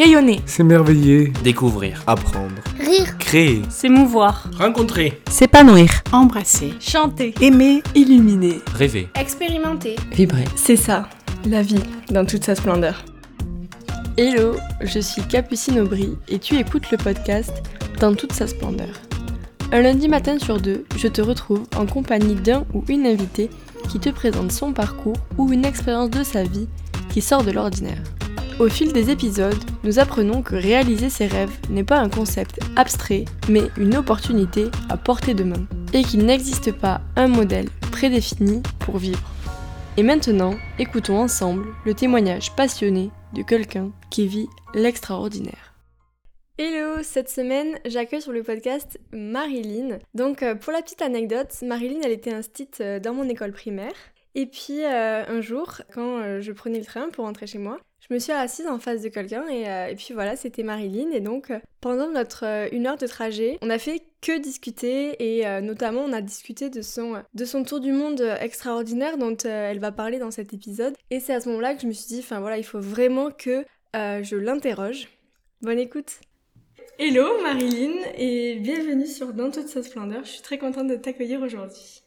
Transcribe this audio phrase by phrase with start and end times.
[0.00, 0.40] Rayonner.
[0.46, 1.30] S'émerveiller.
[1.44, 2.02] Découvrir.
[2.06, 2.54] Apprendre.
[2.78, 3.18] Rire.
[3.18, 3.60] Créer.
[3.68, 4.48] S'émouvoir.
[4.58, 5.20] Rencontrer.
[5.28, 5.90] S'épanouir.
[6.10, 6.72] Embrasser.
[6.80, 7.34] Chanter.
[7.42, 7.82] Aimer.
[7.94, 8.60] Illuminer.
[8.74, 9.10] Rêver.
[9.14, 9.96] Expérimenter.
[10.10, 10.46] Vibrer.
[10.56, 11.06] C'est ça,
[11.44, 13.04] la vie, dans toute sa splendeur.
[14.16, 17.52] Hello, je suis Capucine Aubry et tu écoutes le podcast
[18.00, 18.94] Dans toute sa splendeur.
[19.70, 23.50] Un lundi matin sur deux, je te retrouve en compagnie d'un ou une invitée
[23.90, 26.68] qui te présente son parcours ou une expérience de sa vie
[27.10, 28.00] qui sort de l'ordinaire.
[28.60, 33.24] Au fil des épisodes, nous apprenons que réaliser ses rêves n'est pas un concept abstrait,
[33.48, 38.98] mais une opportunité à portée de main, et qu'il n'existe pas un modèle prédéfini pour
[38.98, 39.32] vivre.
[39.96, 45.74] Et maintenant, écoutons ensemble le témoignage passionné de quelqu'un qui vit l'extraordinaire.
[46.58, 50.00] Hello, cette semaine, j'accueille sur le podcast Marilyn.
[50.12, 53.94] Donc, euh, pour la petite anecdote, Marilyn, elle était instite euh, dans mon école primaire.
[54.34, 57.78] Et puis, euh, un jour, quand je prenais le train pour rentrer chez moi,
[58.10, 61.12] je me suis assise en face de quelqu'un et, puis voilà, c'était Marilyn.
[61.12, 66.02] Et donc, pendant notre une heure de trajet, on a fait que discuter et notamment
[66.02, 70.18] on a discuté de son, de son tour du monde extraordinaire dont elle va parler
[70.18, 70.94] dans cet épisode.
[71.10, 73.30] Et c'est à ce moment-là que je me suis dit, enfin voilà, il faut vraiment
[73.30, 75.08] que je l'interroge.
[75.62, 76.20] Bonne écoute
[76.98, 80.24] Hello Marilyn et bienvenue sur Dans toute sa splendeur.
[80.24, 82.02] Je suis très contente de t'accueillir aujourd'hui.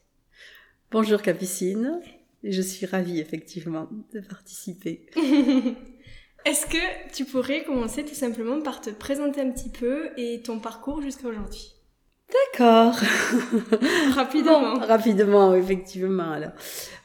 [0.90, 2.00] Bonjour Capucine,
[2.44, 5.06] je suis ravie effectivement de participer.
[6.44, 10.58] Est-ce que tu pourrais commencer tout simplement par te présenter un petit peu et ton
[10.58, 11.74] parcours jusqu'à aujourd'hui?
[12.52, 12.94] D'accord.
[14.14, 14.74] rapidement.
[14.74, 16.32] rapidement, effectivement.
[16.32, 16.52] Alors.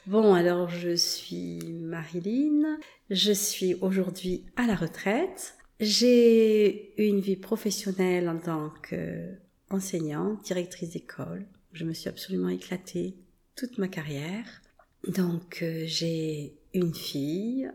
[0.08, 2.80] Bon, alors je suis Marilyn.
[3.10, 5.56] Je suis aujourd'hui à la retraite.
[5.80, 11.45] J'ai eu une vie professionnelle en tant qu'enseignante, directrice d'école.
[11.73, 13.16] Je me suis absolument éclatée
[13.56, 14.62] toute ma carrière.
[15.08, 17.72] Donc euh, j'ai une fille,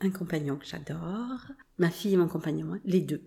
[0.00, 1.40] un compagnon que j'adore,
[1.78, 3.22] ma fille et mon compagnon, hein, les deux.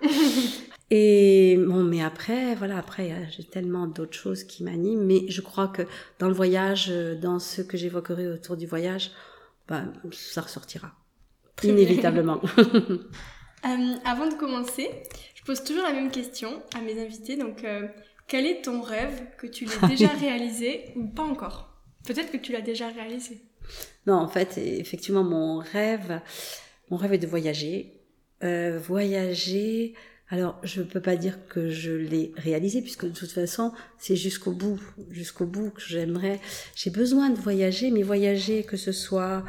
[0.90, 5.04] et bon, mais après, voilà, après j'ai tellement d'autres choses qui m'animent.
[5.04, 5.82] Mais je crois que
[6.18, 9.10] dans le voyage, euh, dans ce que j'évoquerai autour du voyage,
[9.68, 10.92] ben, ça ressortira.
[11.62, 12.40] Inévitablement.
[13.64, 14.90] Euh, avant de commencer,
[15.36, 17.36] je pose toujours la même question à mes invités.
[17.36, 17.86] Donc, euh,
[18.26, 21.72] quel est ton rêve que tu l'as déjà réalisé ou pas encore?
[22.04, 23.40] Peut-être que tu l'as déjà réalisé.
[24.06, 26.20] Non, en fait, effectivement, mon rêve,
[26.90, 28.00] mon rêve est de voyager.
[28.42, 29.94] Euh, voyager.
[30.28, 34.16] Alors, je ne peux pas dire que je l'ai réalisé, puisque de toute façon, c'est
[34.16, 34.80] jusqu'au bout,
[35.10, 36.40] jusqu'au bout que j'aimerais.
[36.74, 39.44] J'ai besoin de voyager, mais voyager, que ce soit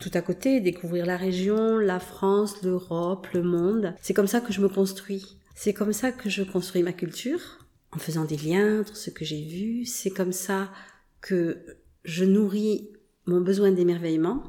[0.00, 3.94] tout à côté, découvrir la région, la France, l'Europe, le monde.
[4.00, 5.36] C'est comme ça que je me construis.
[5.54, 9.26] C'est comme ça que je construis ma culture, en faisant des liens entre ce que
[9.26, 9.84] j'ai vu.
[9.84, 10.72] C'est comme ça
[11.20, 11.58] que
[12.04, 12.88] je nourris
[13.26, 14.42] mon besoin d'émerveillement.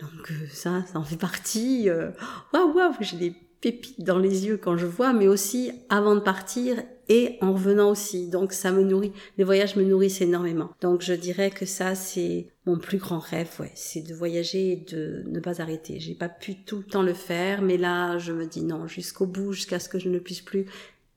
[0.00, 1.88] Donc euh, ça, ça en fait partie.
[1.88, 2.10] Euh,
[2.52, 6.20] waouh, waouh, j'ai des pépites dans les yeux quand je vois, mais aussi avant de
[6.20, 8.28] partir et en revenant aussi.
[8.28, 9.12] Donc ça me nourrit.
[9.36, 10.70] Les voyages me nourrissent énormément.
[10.80, 14.76] Donc je dirais que ça c'est mon plus grand rêve, ouais, c'est de voyager et
[14.76, 15.98] de ne pas arrêter.
[15.98, 19.26] J'ai pas pu tout le temps le faire, mais là je me dis non, jusqu'au
[19.26, 20.66] bout, jusqu'à ce que je ne puisse plus.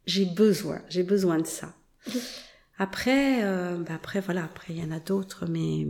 [0.08, 1.76] J'ai besoin, j'ai besoin de ça.
[2.82, 5.86] Après, euh, bah après voilà, après il y en a d'autres, mais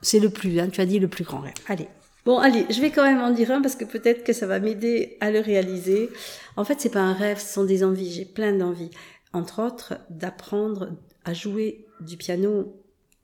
[0.00, 0.58] c'est le plus.
[0.58, 1.54] Hein, tu as dit le plus grand rêve.
[1.68, 1.86] Allez.
[2.24, 4.58] Bon, allez, je vais quand même en dire un parce que peut-être que ça va
[4.58, 6.10] m'aider à le réaliser.
[6.56, 8.10] En fait, c'est pas un rêve, ce sont des envies.
[8.10, 8.90] J'ai plein d'envies
[9.32, 10.90] entre autres, d'apprendre
[11.24, 12.74] à jouer du piano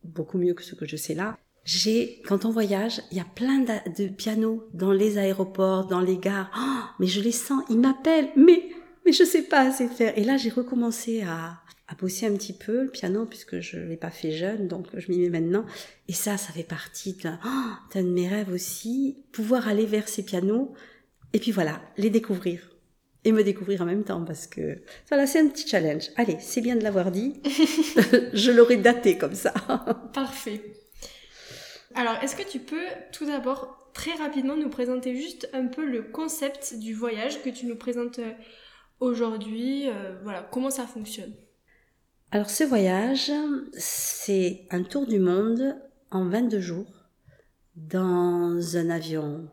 [0.05, 1.37] beaucoup mieux que ce que je sais là.
[1.65, 6.19] J'ai, quand on voyage, il y a plein de, pianos dans les aéroports, dans les
[6.19, 6.51] gares.
[6.57, 8.71] Oh, mais je les sens, ils m'appellent, mais,
[9.05, 10.17] mais je sais pas assez faire.
[10.17, 13.97] Et là, j'ai recommencé à, à bosser un petit peu le piano puisque je l'ai
[13.97, 15.65] pas fait jeune, donc je m'y mets maintenant.
[16.06, 20.22] Et ça, ça fait partie d'un oh, de mes rêves aussi, pouvoir aller vers ces
[20.22, 20.75] pianos
[21.32, 22.60] et puis voilà, les découvrir
[23.25, 24.78] et me découvrir en même temps parce que
[25.09, 26.10] voilà, c'est un petit challenge.
[26.16, 27.41] Allez, c'est bien de l'avoir dit.
[28.32, 29.53] je l'aurais daté comme ça.
[30.12, 30.62] Parfait.
[31.94, 36.03] Alors, est-ce que tu peux tout d'abord très rapidement nous présenter juste un peu le
[36.03, 38.33] concept du voyage que tu nous présentes euh,
[39.01, 41.33] aujourd'hui euh, Voilà, comment ça fonctionne?
[42.30, 43.33] Alors, ce voyage,
[43.72, 45.77] c'est un tour du monde
[46.10, 47.09] en 22 jours
[47.75, 49.48] dans un avion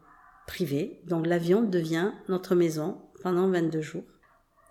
[0.45, 0.99] privé.
[1.05, 4.03] Donc, l'avion devient notre maison pendant 22 jours.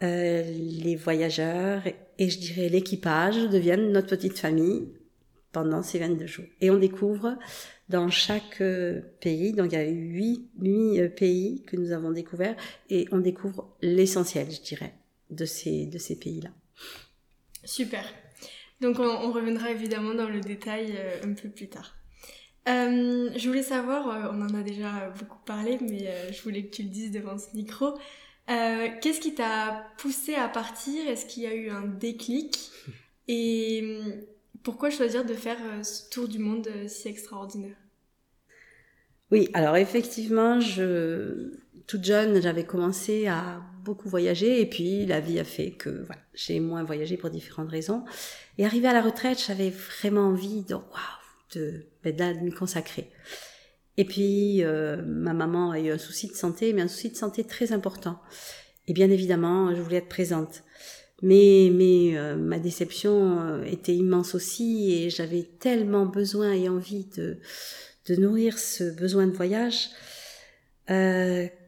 [0.03, 1.83] Euh, les voyageurs
[2.19, 4.89] et je dirais l'équipage deviennent notre petite famille
[5.53, 6.45] pendant ces 22 jours.
[6.61, 7.39] Et on découvre
[7.89, 12.57] dans chaque euh, pays, donc il y a huit, euh, pays que nous avons découverts,
[12.91, 14.93] et on découvre l'essentiel, je dirais,
[15.31, 16.51] de ces, de ces pays-là.
[17.65, 18.05] Super.
[18.81, 21.95] Donc on, reviendra évidemment dans le détail un peu plus tard.
[22.67, 26.65] Euh, je voulais savoir, euh, on en a déjà beaucoup parlé, mais euh, je voulais
[26.65, 27.99] que tu le dises devant ce micro.
[28.51, 31.07] Euh, Qu'est-ce qui t'a poussé à partir?
[31.09, 32.71] Est-ce qu'il y a eu un déclic?
[33.29, 33.83] Et
[34.63, 37.77] pourquoi choisir de faire euh, ce tour du monde euh, si extraordinaire?
[39.31, 41.53] Oui, alors effectivement, je,
[41.87, 46.59] toute jeune, j'avais commencé à beaucoup voyager et puis la vie a fait que j'ai
[46.59, 48.05] moins voyagé pour différentes raisons.
[48.59, 50.77] Et arrivé à la retraite, j'avais vraiment envie de,
[51.55, 53.11] de, ben, de m'y consacrer.
[53.97, 57.17] Et puis, euh, ma maman a eu un souci de santé, mais un souci de
[57.17, 58.19] santé très important.
[58.89, 60.65] Et bien évidemment, je voulais être présente.
[61.23, 67.07] Mais, mais euh, ma déception euh, était immense aussi et j'avais tellement besoin et envie
[67.17, 67.39] de,
[68.09, 69.91] de nourrir ce besoin de voyage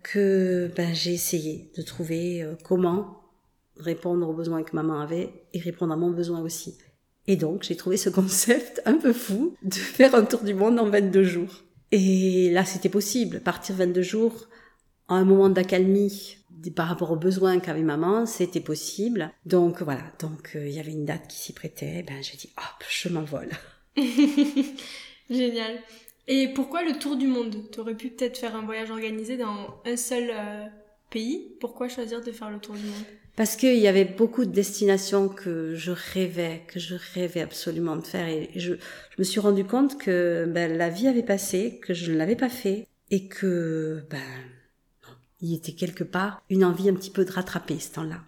[0.06, 3.22] que ben, j'ai essayé de trouver euh, comment
[3.76, 6.78] répondre aux besoins que maman avait et répondre à mon besoin aussi.
[7.26, 10.78] Et donc, j'ai trouvé ce concept un peu fou de faire un tour du monde
[10.78, 11.64] en 22 jours.
[11.90, 13.40] Et là, c'était possible.
[13.40, 14.48] Partir 22 jours,
[15.08, 16.38] à un moment d'accalmie,
[16.74, 19.32] par rapport aux besoins qu'avait maman, c'était possible.
[19.44, 22.04] Donc voilà, donc euh, il y avait une date qui s'y prêtait.
[22.06, 23.50] Ben j'ai dit hop, je m'envole.
[25.30, 25.78] Génial.
[26.28, 27.54] Et pourquoi le tour du monde?
[27.70, 30.64] Tu aurais pu peut-être faire un voyage organisé dans un seul euh,
[31.10, 31.56] pays.
[31.60, 33.04] Pourquoi choisir de faire le tour du monde?
[33.36, 38.06] Parce qu'il y avait beaucoup de destinations que je rêvais, que je rêvais absolument de
[38.06, 38.26] faire.
[38.26, 42.10] Et je, je me suis rendu compte que ben, la vie avait passé, que je
[42.10, 44.18] ne l'avais pas fait et que ben,
[45.40, 48.24] il était quelque part une envie un petit peu de rattraper ce temps-là.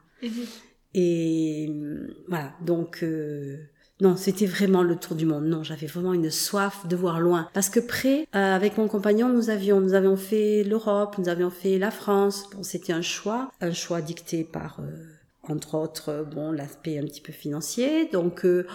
[0.94, 1.70] Et
[2.28, 3.56] voilà, donc euh,
[4.00, 5.46] non, c'était vraiment le tour du monde.
[5.46, 7.48] Non, j'avais vraiment une soif de voir loin.
[7.52, 11.50] Parce que près, euh, avec mon compagnon, nous avions, nous avions fait l'Europe, nous avions
[11.50, 12.48] fait la France.
[12.54, 15.04] Bon, c'était un choix, un choix dicté par, euh,
[15.48, 18.08] entre autres, euh, bon, l'aspect un petit peu financier.
[18.08, 18.68] Donc euh,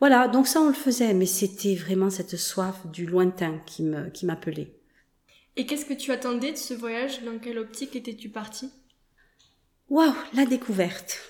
[0.00, 4.10] voilà, donc ça on le faisait, mais c'était vraiment cette soif du lointain qui me,
[4.10, 4.74] qui m'appelait.
[5.56, 7.22] Et qu'est-ce que tu attendais de ce voyage?
[7.22, 8.70] Dans quelle optique étais-tu partie?
[9.90, 11.29] Waouh, la découverte.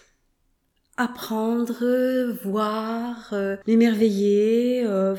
[1.02, 1.82] Apprendre,
[2.44, 4.84] voir, euh, m'émerveiller.
[4.84, 5.16] euh,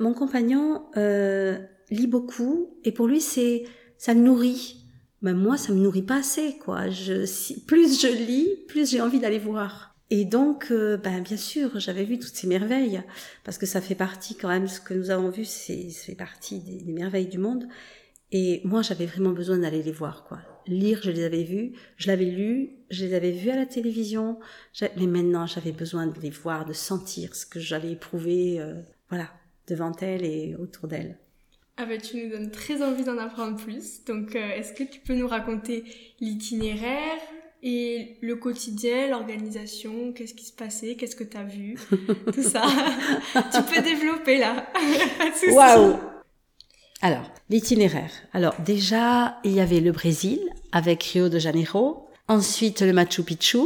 [0.00, 1.56] mon compagnon euh,
[1.90, 3.62] lit beaucoup et pour lui c'est
[3.96, 4.84] ça le nourrit.
[5.22, 6.88] Mais moi ça me nourrit pas assez quoi.
[6.90, 7.24] Je,
[7.66, 9.94] plus je lis, plus j'ai envie d'aller voir.
[10.10, 13.02] Et donc, euh, ben bien sûr, j'avais vu toutes ces merveilles
[13.44, 16.58] parce que ça fait partie quand même ce que nous avons vu, c'est fait partie
[16.60, 17.66] des, des merveilles du monde.
[18.30, 20.38] Et moi, j'avais vraiment besoin d'aller les voir, quoi.
[20.66, 24.38] Lire, je les avais vus, je l'avais lu, je les avais vus à la télévision,
[24.80, 28.74] mais maintenant, j'avais besoin de les voir, de sentir ce que j'allais éprouver, euh,
[29.08, 29.28] voilà,
[29.66, 31.18] devant elle et autour d'elle.
[31.76, 34.04] Ah bah tu nous donnes très envie d'en apprendre plus.
[34.04, 35.84] Donc euh, est-ce que tu peux nous raconter
[36.20, 37.18] l'itinéraire
[37.64, 41.76] et le quotidien, l'organisation, qu'est-ce qui se passait, qu'est-ce que t'as vu,
[42.32, 42.62] tout ça.
[43.34, 44.66] tu peux développer là.
[45.50, 46.13] Waouh
[47.02, 48.10] Alors, l'itinéraire.
[48.32, 50.40] Alors, déjà, il y avait le Brésil
[50.72, 52.08] avec Rio de Janeiro.
[52.28, 53.58] Ensuite, le Machu Picchu.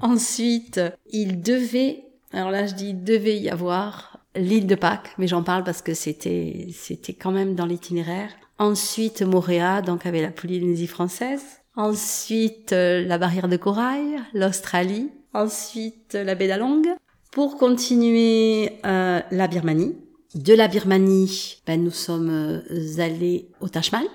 [0.00, 0.80] Ensuite,
[1.10, 5.42] il devait, alors là, je dis, il devait y avoir l'île de Pâques, mais j'en
[5.42, 8.30] parle parce que c'était, c'était quand même dans l'itinéraire.
[8.58, 11.42] Ensuite, Moréa, donc avec la Polynésie française.
[11.76, 15.10] Ensuite, euh, la barrière de corail, l'Australie.
[15.32, 16.82] Ensuite, la baie d'Along.
[17.30, 19.96] Pour continuer, euh, la Birmanie.
[20.34, 24.06] De la Birmanie, ben, nous sommes euh, allés au Taj Mahal.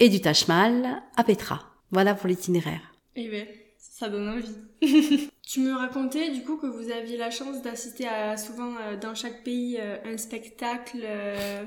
[0.00, 1.62] Et du Taj Mahal à Petra.
[1.90, 2.80] Voilà pour l'itinéraire.
[3.16, 3.46] Eh ben,
[3.78, 5.28] ça donne envie.
[5.42, 9.14] tu me racontais du coup que vous aviez la chance d'assister à souvent euh, dans
[9.14, 10.98] chaque pays euh, un spectacle.
[11.04, 11.64] euh,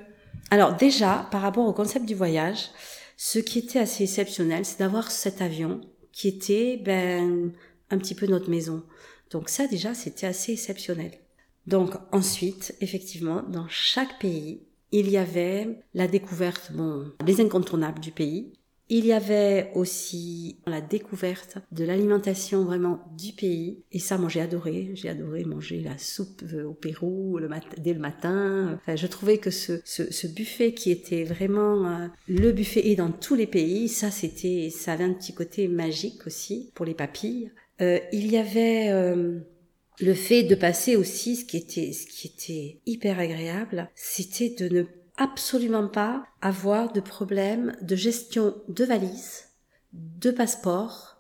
[0.52, 2.70] Alors déjà, par rapport au concept du voyage,
[3.18, 5.82] ce qui était assez exceptionnel, c'est d'avoir cet avion
[6.12, 7.52] qui était ben,
[7.90, 8.84] un petit peu notre maison.
[9.32, 11.12] Donc ça déjà, c'était assez exceptionnel.
[11.68, 18.12] Donc ensuite, effectivement, dans chaque pays, il y avait la découverte, bon, des incontournables du
[18.12, 18.54] pays.
[18.88, 23.80] Il y avait aussi la découverte de l'alimentation vraiment du pays.
[23.92, 24.92] Et ça, moi, j'ai adoré.
[24.94, 28.76] J'ai adoré manger la soupe euh, au Pérou le mat- dès le matin.
[28.76, 32.96] Enfin, je trouvais que ce, ce, ce buffet qui était vraiment euh, le buffet et
[32.96, 36.94] dans tous les pays, ça, c'était, ça avait un petit côté magique aussi pour les
[36.94, 37.52] papilles.
[37.82, 39.40] Euh, il y avait euh,
[40.00, 44.70] le fait de passer aussi, ce qui était, ce qui était hyper agréable, c'était de
[44.70, 44.84] ne
[45.18, 49.46] absolument pas avoir de problème de gestion de valises,
[49.94, 51.15] de passeport,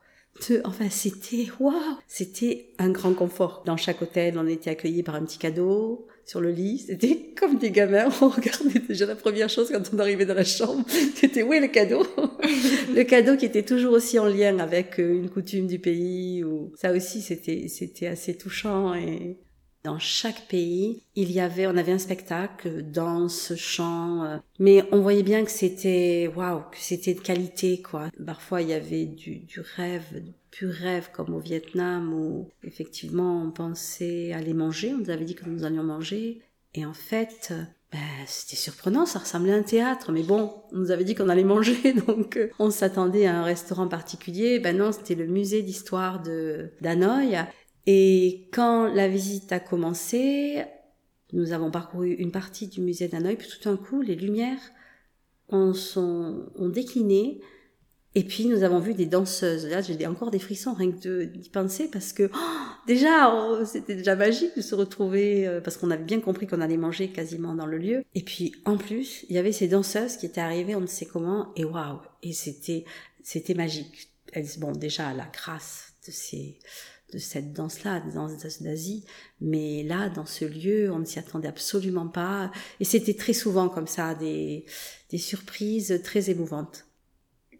[0.63, 1.74] enfin, c'était, waouh!
[2.08, 3.63] C'était un grand confort.
[3.65, 6.80] Dans chaque hôtel, on était accueillis par un petit cadeau sur le lit.
[6.80, 8.10] C'était comme des gamins.
[8.22, 10.84] On regardait déjà la première chose quand on arrivait dans la chambre.
[11.15, 12.06] C'était, où est le cadeau?
[12.94, 16.72] le cadeau qui était toujours aussi en lien avec euh, une coutume du pays ou,
[16.75, 19.38] ça aussi, c'était, c'était assez touchant et,
[19.86, 25.00] Dans chaque pays, il y avait, on avait un spectacle, danse, chant, euh, mais on
[25.00, 28.10] voyait bien que c'était, waouh, que c'était de qualité, quoi.
[28.25, 33.44] Parfois, il y avait du, du rêve, du pur rêve, comme au Vietnam, où effectivement,
[33.44, 36.42] on pensait aller manger, on nous avait dit que nous allions manger,
[36.74, 37.54] et en fait,
[37.92, 41.30] ben, c'était surprenant, ça ressemblait à un théâtre, mais bon, on nous avait dit qu'on
[41.30, 44.60] allait manger, donc euh, on s'attendait à un restaurant particulier.
[44.60, 47.38] Ben non, c'était le musée d'histoire de d'Hanoï.
[47.88, 50.63] Et quand la visite a commencé,
[51.34, 54.62] nous avons parcouru une partie du musée d'Hanoï, puis tout d'un coup, les lumières
[55.50, 55.74] ont,
[56.70, 57.42] décliné.
[58.18, 59.68] Et puis nous avons vu des danseuses.
[59.68, 62.38] Là, j'ai encore des frissons rien que d'y penser parce que oh,
[62.88, 63.30] déjà,
[63.65, 67.10] c'était déjà magique de se retrouver euh, parce qu'on avait bien compris qu'on allait manger
[67.10, 68.04] quasiment dans le lieu.
[68.15, 71.06] Et puis en plus, il y avait ces danseuses qui étaient arrivées, on ne sait
[71.06, 72.86] comment, et waouh, et c'était
[73.22, 74.10] c'était magique.
[74.60, 76.60] Bon, déjà la grâce de ces
[77.15, 79.05] de cette danse-là, dans danse d'Asie.
[79.39, 82.51] Mais là, dans ce lieu, on ne s'y attendait absolument pas.
[82.81, 84.65] Et c'était très souvent comme ça, des,
[85.10, 86.86] des surprises très émouvantes.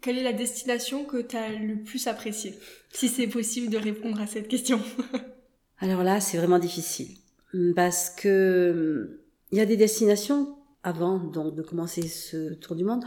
[0.02, 2.54] Quelle est la destination que tu as le plus appréciée
[2.92, 4.78] Si c'est possible de répondre à cette question?
[5.78, 7.16] Alors là, c'est vraiment difficile.
[7.74, 9.22] Parce que
[9.52, 13.04] il y a des destinations avant donc de commencer ce tour du monde.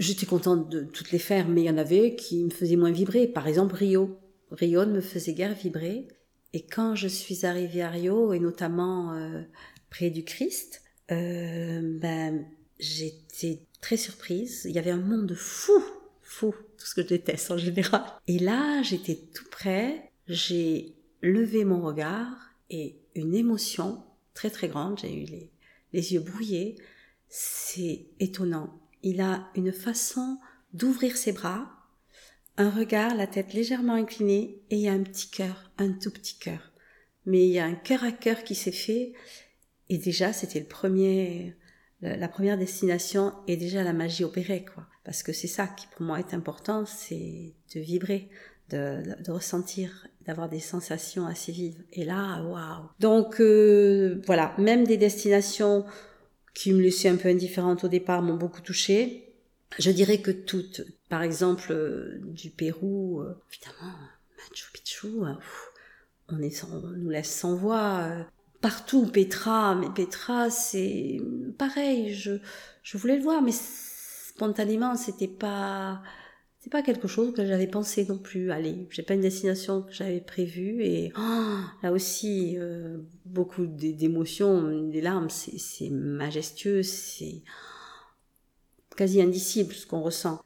[0.00, 2.90] J'étais contente de toutes les faire, mais il y en avait qui me faisaient moins
[2.90, 3.28] vibrer.
[3.28, 4.18] Par exemple, Rio.
[4.50, 6.08] Rio ne me faisait guère vibrer.
[6.52, 9.42] Et quand je suis arrivée à Rio, et notamment euh,
[9.90, 12.46] près du Christ, euh, ben,
[12.78, 14.62] j'étais très surprise.
[14.64, 15.82] Il y avait un monde fou,
[16.22, 18.04] fou, tout ce que je déteste en général.
[18.28, 24.98] Et là, j'étais tout près, j'ai levé mon regard et une émotion très très grande,
[25.00, 25.50] j'ai eu les,
[25.92, 26.76] les yeux brouillés.
[27.28, 28.80] C'est étonnant.
[29.02, 30.38] Il a une façon
[30.72, 31.73] d'ouvrir ses bras
[32.56, 36.10] un regard, la tête légèrement inclinée, et il y a un petit cœur, un tout
[36.10, 36.72] petit cœur.
[37.26, 39.12] Mais il y a un cœur à cœur qui s'est fait,
[39.88, 41.56] et déjà c'était le premier,
[42.00, 44.86] la première destination, et déjà la magie opérait, quoi.
[45.04, 48.30] Parce que c'est ça qui pour moi est important, c'est de vibrer,
[48.70, 51.82] de, de ressentir, d'avoir des sensations assez vives.
[51.92, 55.84] Et là, waouh Donc euh, voilà, même des destinations
[56.54, 59.34] qui me laissaient un peu indifférente au départ m'ont beaucoup touchée.
[59.78, 60.82] Je dirais que toutes,
[61.14, 63.94] par exemple euh, du Pérou, euh, évidemment,
[64.36, 65.34] Machu Picchu, euh,
[66.28, 68.26] on, nous laisse sans voix.
[68.60, 71.20] partout, Petra, mais Petra, c'est
[71.56, 72.32] pareil, je,
[72.82, 76.02] je voulais le voir, mais spontanément, c'était pas,
[76.58, 78.50] c'est pas quelque chose que j'avais pensé non plus.
[78.50, 82.58] Allez, j'ai pas une destination que j'avais prévue et oh, là aussi
[83.24, 85.30] beaucoup d'émotions, des larmes.
[85.30, 87.44] C'est majestueux, c'est
[88.96, 90.42] quasi indicible ce qu'on ressent.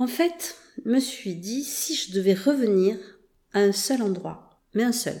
[0.00, 2.96] En fait, me suis dit si je devais revenir
[3.52, 5.20] à un seul endroit, mais un seul,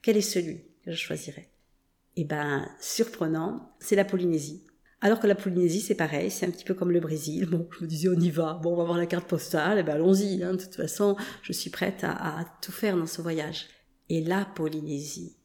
[0.00, 1.50] quel est celui que je choisirais?
[2.16, 4.64] Eh ben, surprenant, c'est la Polynésie.
[5.02, 7.44] Alors que la Polynésie, c'est pareil, c'est un petit peu comme le Brésil.
[7.44, 8.54] Bon, je me disais, on y va.
[8.54, 9.80] Bon, on va voir la carte postale.
[9.80, 10.42] Eh ben, allons-y.
[10.42, 10.54] Hein.
[10.54, 13.66] De toute façon, je suis prête à tout faire dans ce voyage.
[14.08, 15.36] Et la Polynésie,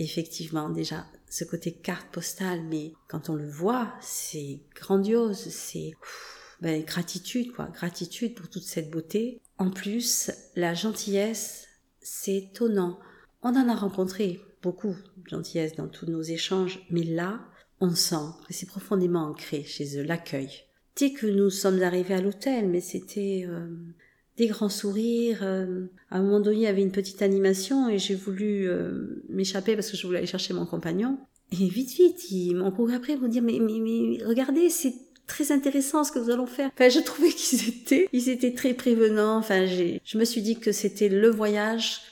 [0.00, 5.92] effectivement, déjà, ce côté carte postale, mais quand on le voit, c'est grandiose, c'est
[6.60, 9.40] ben, gratitude, quoi, gratitude pour toute cette beauté.
[9.58, 11.66] En plus, la gentillesse,
[12.00, 12.98] c'est étonnant.
[13.42, 17.40] On en a rencontré beaucoup de gentillesse dans tous nos échanges, mais là,
[17.80, 20.48] on sent que c'est profondément ancré chez eux, l'accueil.
[20.96, 23.68] Dès que nous sommes arrivés à l'hôtel, mais c'était euh,
[24.36, 25.40] des grands sourires.
[25.42, 29.24] Euh, à un moment donné, il y avait une petite animation et j'ai voulu euh,
[29.28, 31.18] m'échapper parce que je voulais aller chercher mon compagnon.
[31.52, 33.58] Et vite, vite, ils m'ont couru après pour dire, mais,
[34.24, 34.94] regardez, c'est
[35.26, 36.70] très intéressant ce que nous allons faire.
[36.74, 39.36] Enfin, je trouvais qu'ils étaient, ils étaient très prévenants.
[39.36, 42.02] Enfin, j'ai, je me suis dit que c'était le voyage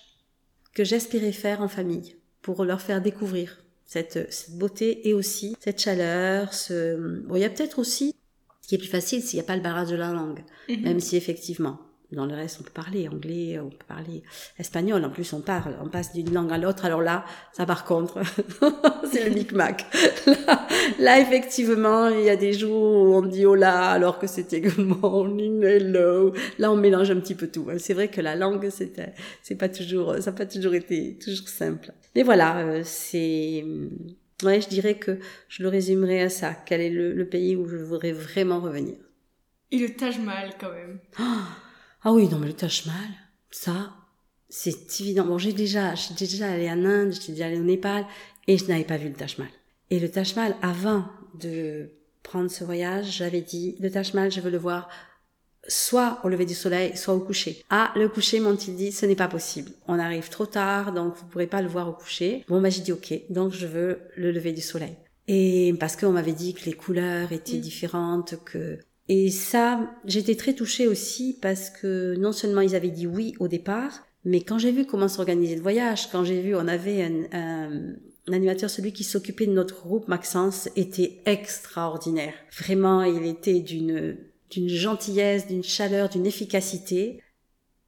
[0.75, 5.81] que j'espérais faire en famille pour leur faire découvrir cette, cette beauté et aussi cette
[5.81, 6.55] chaleur.
[6.55, 6.97] Ce...
[7.27, 8.15] Bon, il y a peut-être aussi,
[8.63, 10.81] ce qui est plus facile s'il n'y a pas le barrage de la langue, mhm.
[10.81, 11.79] même si effectivement,
[12.17, 14.23] dans le reste, on peut parler anglais, on peut parler
[14.59, 15.05] espagnol.
[15.05, 16.85] En plus, on parle, on passe d'une langue à l'autre.
[16.85, 18.21] Alors là, ça par contre,
[19.11, 19.87] c'est le micmac.
[20.27, 24.61] Là, là, effectivement, il y a des jours où on dit hola alors que c'était
[24.61, 26.33] good morning, hello.
[26.59, 27.67] Là, on mélange un petit peu tout.
[27.79, 31.49] C'est vrai que la langue, c'était, c'est pas toujours, ça n'a pas toujours été toujours
[31.49, 31.93] simple.
[32.15, 33.65] Mais voilà, euh, c'est,
[34.43, 36.55] ouais, je dirais que je le résumerai à ça.
[36.67, 38.97] Quel est le, pays où je voudrais vraiment revenir?
[39.71, 40.99] Et le Taj Mahal, quand même.
[41.19, 41.72] Oh
[42.05, 43.11] ah oui, non, mais le Taj Mahal,
[43.51, 43.93] ça,
[44.49, 45.25] c'est évident.
[45.25, 48.07] Bon, j'ai déjà, j'étais déjà allée en Inde, j'étais déjà allée au Népal,
[48.49, 49.53] et je n'avais pas vu le Taj Mahal.
[49.91, 51.05] Et le Taj Mahal, avant
[51.35, 51.91] de
[52.23, 54.89] prendre ce voyage, j'avais dit, le Taj Mahal, je veux le voir
[55.69, 57.63] soit au lever du soleil, soit au coucher.
[57.71, 59.71] Ah, le coucher, m'ont-ils dit, ce n'est pas possible.
[59.87, 62.45] On arrive trop tard, donc vous pourrez pas le voir au coucher.
[62.49, 64.97] Bon, bah, j'ai dit ok, donc je veux le lever du soleil.
[65.29, 68.79] Et parce qu'on m'avait dit que les couleurs étaient différentes, que
[69.09, 73.49] et ça, j'étais très touchée aussi parce que non seulement ils avaient dit oui au
[73.49, 77.23] départ, mais quand j'ai vu comment s'organiser le voyage, quand j'ai vu on avait un,
[77.33, 77.95] un-
[78.29, 82.35] un animateur, celui qui s'occupait de notre groupe, Maxence, était extraordinaire.
[82.57, 84.17] Vraiment, il était d'une
[84.51, 87.21] d'une gentillesse, d'une chaleur, d'une efficacité.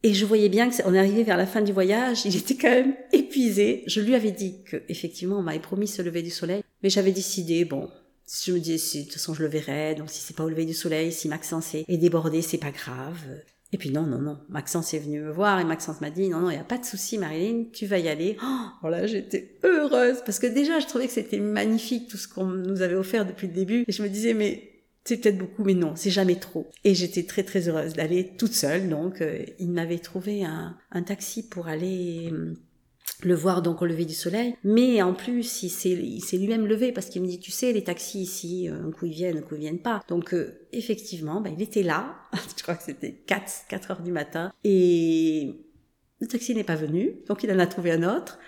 [0.03, 2.71] Et je voyais bien que on arrivait vers la fin du voyage, il était quand
[2.71, 3.85] même épuisé.
[3.87, 7.13] Je lui avais dit que effectivement, on m'avait promis ce lever du soleil, mais j'avais
[7.13, 7.89] décidé, bon,
[8.29, 10.49] je me disais, si, de toute façon, je le verrai, donc si c'est pas au
[10.49, 13.19] lever du soleil, si Maxence est, débordé, c'est pas grave.
[13.73, 16.41] Et puis non, non, non, Maxence est venu me voir et Maxence m'a dit, non,
[16.41, 18.37] non, il n'y a pas de souci, Marilyn, tu vas y aller.
[18.43, 22.47] Oh, voilà, j'étais heureuse, parce que déjà, je trouvais que c'était magnifique tout ce qu'on
[22.47, 23.85] nous avait offert depuis le début.
[23.89, 26.71] Et je me disais, mais c'est peut-être beaucoup, mais non, c'est jamais trop.
[26.85, 28.89] Et j'étais très très heureuse d'aller toute seule.
[28.89, 32.55] Donc, euh, il m'avait trouvé un, un taxi pour aller euh,
[33.23, 34.57] le voir donc au lever du soleil.
[34.65, 38.21] Mais en plus, il s'est lui-même levé parce qu'il me dit, tu sais, les taxis
[38.21, 40.03] ici, euh, un coup ils viennent, un coup ils viennent pas.
[40.09, 42.17] Donc, euh, effectivement, ben, il était là.
[42.57, 44.53] je crois que c'était 4, 4 heures du matin.
[44.65, 45.55] Et
[46.21, 47.17] le taxi n'est pas venu.
[47.29, 48.39] Donc, il en a trouvé un autre.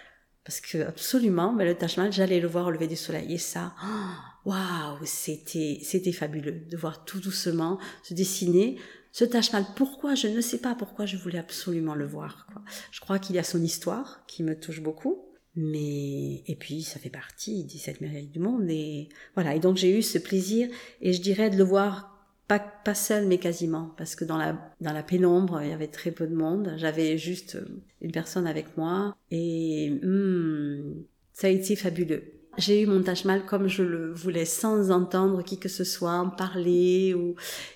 [0.45, 3.35] Parce que absolument, ben, le Taj j'allais le voir au lever du soleil.
[3.35, 3.75] Et ça,
[4.45, 8.79] waouh, c'était c'était fabuleux de voir tout doucement se dessiner.
[9.25, 12.47] Taj Mahal, pourquoi Je ne sais pas pourquoi je voulais absolument le voir.
[12.53, 12.63] Quoi.
[12.91, 15.23] Je crois qu'il y a son histoire qui me touche beaucoup.
[15.59, 19.79] Mais et puis ça fait partie des sept merveilles du monde et voilà et donc
[19.79, 20.69] j'ai eu ce plaisir
[21.01, 24.71] et je dirais de le voir pas pas seul mais quasiment parce que dans la
[24.83, 27.59] dans la pénombre il y avait très peu de monde j'avais juste
[28.03, 33.45] une personne avec moi et hmm, ça a été fabuleux j'ai eu mon Taj Mahal
[33.45, 37.35] comme je le voulais sans entendre qui que ce soit en parler ou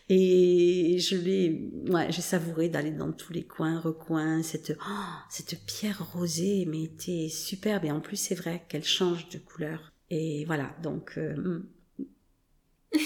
[0.09, 5.65] et je l'ai ouais j'ai savouré d'aller dans tous les coins recoins cette oh, cette
[5.67, 10.45] pierre rosée mais était superbe et en plus c'est vrai qu'elle change de couleur et
[10.47, 11.67] voilà donc euh, hmm.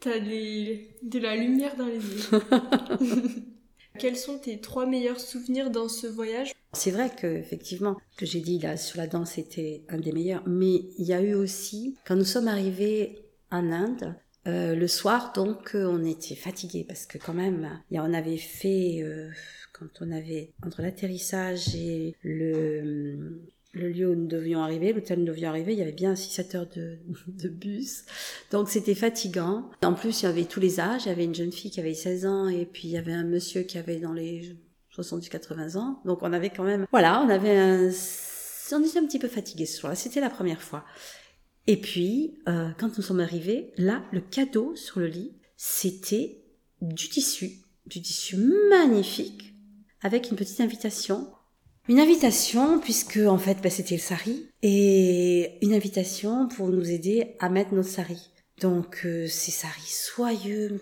[0.00, 3.44] T'as de la lumière dans les yeux.
[3.98, 6.52] Quels sont tes trois meilleurs souvenirs dans ce voyage?
[6.72, 10.10] C'est vrai que effectivement, ce que j'ai dit là sur la danse était un des
[10.12, 14.16] meilleurs, mais il y a eu aussi quand nous sommes arrivés en Inde.
[14.46, 19.00] euh, le soir, donc, euh, on était fatigués parce que quand même, on avait fait
[19.00, 19.30] euh,
[19.72, 23.40] quand on avait entre l'atterrissage et le
[23.74, 26.14] le lieu où nous devions arriver, l'hôtel où nous devions arriver, il y avait bien
[26.14, 28.04] 6-7 heures de, de bus.
[28.50, 29.70] Donc c'était fatigant.
[29.82, 31.02] En plus, il y avait tous les âges.
[31.06, 33.12] Il y avait une jeune fille qui avait 16 ans et puis il y avait
[33.12, 34.56] un monsieur qui avait dans les
[34.96, 36.00] 70-80 ans.
[36.04, 36.86] Donc on avait quand même...
[36.90, 37.90] Voilà, on avait un...
[38.72, 39.96] On était un petit peu fatigués ce soir-là.
[39.96, 40.84] C'était la première fois.
[41.66, 46.42] Et puis, euh, quand nous sommes arrivés, là, le cadeau sur le lit, c'était
[46.80, 47.62] du tissu.
[47.86, 48.36] Du tissu
[48.70, 49.54] magnifique
[50.02, 51.28] avec une petite invitation
[51.88, 57.36] une invitation, puisque en fait bah, c'était le sari, et une invitation pour nous aider
[57.40, 58.30] à mettre notre sari.
[58.60, 59.52] Donc euh, ces
[59.86, 60.80] soyeux,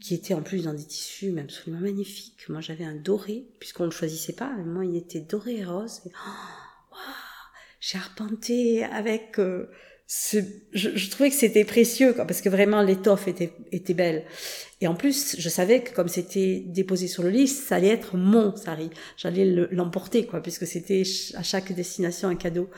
[0.00, 2.48] qui étaient en plus dans des tissus mais absolument magnifiques.
[2.48, 5.64] Moi j'avais un doré, puisqu'on ne le choisissait pas, mais moi il était doré et
[5.64, 6.00] rose.
[6.06, 7.00] Et, oh, waouh,
[7.80, 9.38] j'ai arpenté avec...
[9.38, 9.70] euh,
[10.72, 14.24] je, trouvais que c'était précieux, parce que vraiment l'étoffe était, belle.
[14.80, 18.16] Et en plus, je savais que comme c'était déposé sur le lit, ça allait être
[18.16, 18.90] mon sari.
[19.16, 21.02] J'allais l'emporter, quoi, puisque c'était
[21.34, 22.68] à chaque destination un cadeau.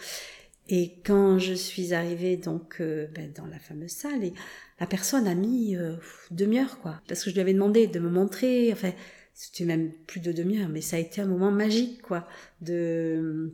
[0.69, 4.33] Et quand je suis arrivée donc euh, ben, dans la fameuse salle, et
[4.81, 5.97] la personne a mis euh,
[6.31, 8.73] demi-heure, parce que je lui avais demandé de me montrer.
[8.73, 8.93] Enfin,
[9.35, 12.29] c'était même plus de demi-heure, mais ça a été un moment magique, quoi,
[12.61, 13.53] de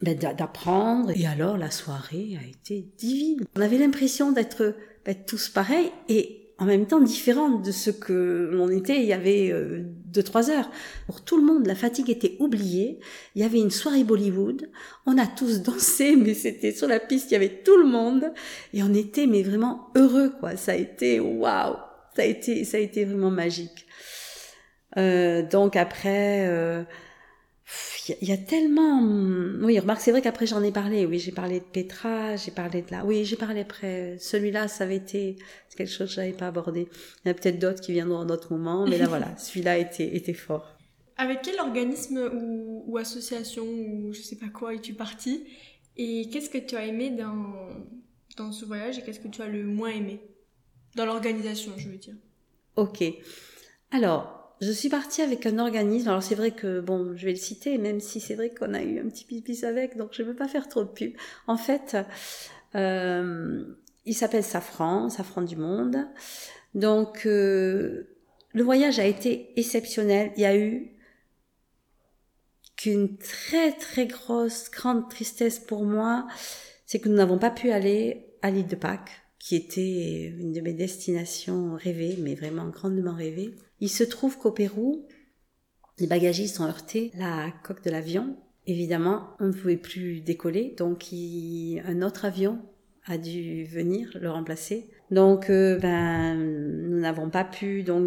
[0.00, 1.10] ben, d'apprendre.
[1.16, 3.44] Et alors la soirée a été divine.
[3.56, 8.50] On avait l'impression d'être ben, tous pareils et en même temps différente de ce que
[8.52, 10.70] l'on était il y avait euh, deux trois heures.
[11.06, 12.98] Pour tout le monde, la fatigue était oubliée.
[13.34, 14.68] Il y avait une soirée Bollywood.
[15.06, 18.32] On a tous dansé, mais c'était sur la piste, il y avait tout le monde
[18.74, 20.56] et on était mais vraiment heureux quoi.
[20.56, 21.76] Ça a été waouh,
[22.14, 23.86] ça a été ça a été vraiment magique.
[24.96, 26.46] Euh, donc après.
[26.48, 26.84] Euh,
[28.20, 29.00] il y a tellement
[29.62, 31.06] oui remarque c'est vrai qu'après j'en ai parlé.
[31.06, 34.16] Oui j'ai parlé de Petra j'ai parlé de là oui j'ai parlé après.
[34.18, 35.36] Celui-là ça avait été
[35.76, 36.88] quelque chose que j'avais pas abordé.
[37.24, 39.78] Il y en a peut-être d'autres qui viendront en d'autres moments mais là voilà celui-là
[39.78, 40.76] était était fort.
[41.16, 45.44] Avec quel organisme ou, ou, association ou je sais pas quoi es-tu parti
[45.96, 47.52] et qu'est-ce que tu as aimé dans
[48.36, 50.20] dans ce voyage et qu'est-ce que tu as le moins aimé?
[50.94, 52.14] Dans l'organisation je veux dire.
[52.76, 53.02] Ok.
[53.90, 56.08] Alors je suis partie avec un organisme.
[56.08, 58.82] Alors c'est vrai que bon, je vais le citer, même si c'est vrai qu'on a
[58.82, 61.12] eu un petit pipis avec, donc je ne veux pas faire trop de pub.
[61.46, 61.96] En fait,
[62.74, 63.64] euh,
[64.04, 66.06] il s'appelle Safran, Safran du Monde.
[66.74, 68.08] Donc euh,
[68.52, 70.32] le voyage a été exceptionnel.
[70.36, 70.92] Il y a eu
[72.76, 76.26] qu'une très très grosse, grande tristesse pour moi,
[76.86, 80.60] c'est que nous n'avons pas pu aller à l'île de Pâques, qui était une de
[80.60, 83.54] mes destinations rêvées, mais vraiment grandement rêvées.
[83.80, 85.06] Il se trouve qu'au Pérou,
[85.98, 88.36] les bagagistes ont heurté la coque de l'avion.
[88.66, 92.60] Évidemment, on ne pouvait plus décoller, donc un autre avion
[93.06, 94.90] a dû venir le remplacer.
[95.10, 97.82] Donc, euh, ben, nous n'avons pas pu.
[97.82, 98.04] Donc,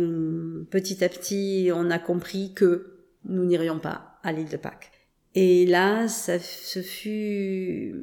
[0.69, 4.91] petit à petit, on a compris que nous n'irions pas à l'île de Pâques.
[5.33, 7.95] Et là, ça, ce fut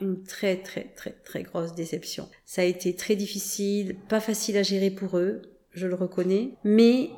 [0.00, 2.28] une très très très très grosse déception.
[2.44, 5.40] Ça a été très difficile, pas facile à gérer pour eux,
[5.74, 7.10] je le reconnais, mais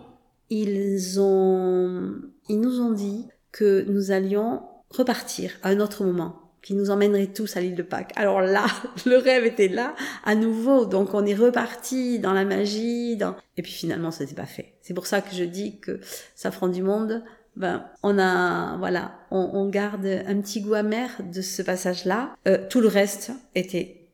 [0.50, 2.14] ils ont,
[2.48, 7.28] ils nous ont dit que nous allions repartir à un autre moment, qui nous emmènerait
[7.28, 8.12] tous à l'île de Pâques.
[8.16, 8.66] Alors là,
[9.06, 10.84] le rêve était là, à nouveau.
[10.84, 13.36] Donc on est reparti dans la magie, dans...
[13.56, 14.74] et puis finalement, ça s'est pas fait.
[14.82, 16.00] C'est pour ça que je dis que
[16.34, 17.22] Safran du Monde,
[17.56, 22.34] ben, on a, voilà, on, garde un petit goût amer de ce passage-là.
[22.46, 24.05] Euh, tout le reste était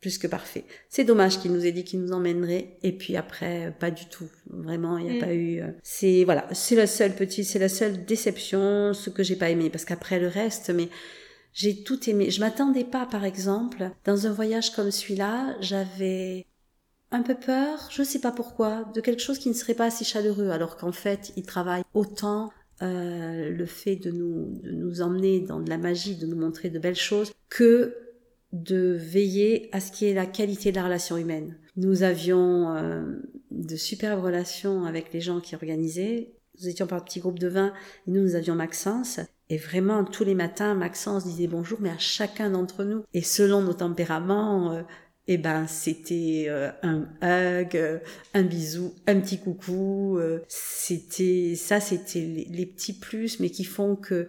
[0.00, 0.64] plus que parfait.
[0.88, 4.28] C'est dommage qu'il nous ait dit qu'il nous emmènerait et puis après pas du tout.
[4.48, 5.26] Vraiment, il n'y a mm.
[5.26, 5.60] pas eu.
[5.60, 9.50] Euh, c'est voilà, c'est la seule petite, c'est la seule déception, ce que j'ai pas
[9.50, 10.88] aimé parce qu'après le reste, mais
[11.52, 12.30] j'ai tout aimé.
[12.30, 16.46] Je m'attendais pas, par exemple, dans un voyage comme celui-là, j'avais
[17.12, 20.04] un peu peur, je sais pas pourquoi, de quelque chose qui ne serait pas assez
[20.04, 25.40] chaleureux, alors qu'en fait, il travaille autant euh, le fait de nous, de nous emmener
[25.40, 27.96] dans de la magie, de nous montrer de belles choses, que
[28.52, 31.56] de veiller à ce qui est la qualité de la relation humaine.
[31.76, 33.04] Nous avions euh,
[33.50, 36.32] de superbes relations avec les gens qui organisaient.
[36.60, 39.20] Nous étions par petit groupe de 20 et nous, nous avions Maxence.
[39.50, 43.02] Et vraiment, tous les matins, Maxence disait bonjour, mais à chacun d'entre nous.
[43.14, 44.82] Et selon nos tempéraments, euh,
[45.26, 47.98] eh ben c'était euh, un hug, euh,
[48.32, 50.20] un bisou, un petit coucou.
[50.46, 54.28] C'était ça, c'était les, petits plus, mais qui font que,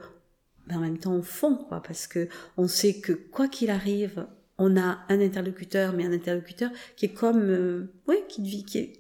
[0.72, 4.26] ben, en même temps, on fond quoi, parce que on sait que quoi qu'il arrive,
[4.58, 8.94] on a un interlocuteur, mais un interlocuteur qui est comme, oui, qui vit, qui est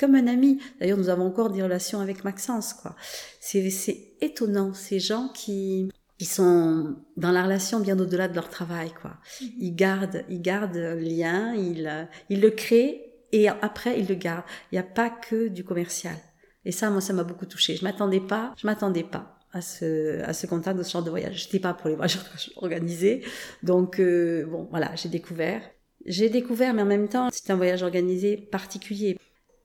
[0.00, 0.60] comme un ami.
[0.80, 2.96] D'ailleurs, nous avons encore des relations avec Maxence, quoi.
[3.40, 8.48] C'est, c'est étonnant, ces gens qui, ils sont dans la relation bien au-delà de leur
[8.48, 9.18] travail, quoi.
[9.40, 9.48] Mhm.
[9.60, 14.44] Ils gardent, ils gardent le lien, ils, ils le créent et après ils le gardent.
[14.70, 16.16] Il n'y a pas que du commercial.
[16.64, 17.76] Et ça, moi, ça m'a beaucoup touché.
[17.76, 21.44] Je m'attendais pas, je m'attendais pas à ce, contact de ce genre de voyage.
[21.44, 22.18] J'étais pas pour les voyages
[22.56, 23.22] organisés.
[23.62, 25.62] Donc, euh, bon, voilà, j'ai découvert.
[26.06, 29.18] J'ai découvert, mais en même temps, c'est un voyage organisé particulier.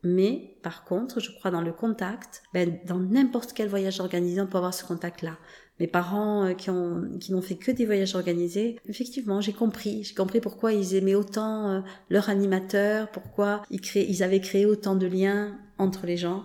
[0.04, 4.48] Mais, par contre, je crois dans le contact, ben, dans n'importe quel voyage organisé, on
[4.48, 5.38] peut avoir ce contact-là
[5.80, 6.72] mes parents euh, qui
[7.20, 11.16] qui n'ont fait que des voyages organisés, effectivement, j'ai compris, j'ai compris pourquoi ils aimaient
[11.16, 16.18] autant euh, leur animateur, pourquoi ils créaient, ils avaient créé autant de liens entre les
[16.18, 16.44] gens,